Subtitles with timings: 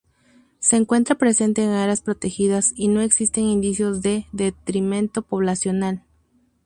[0.57, 6.01] Se encuentra presente en áreas protegidas y no existen indicios de detrimento poblacional.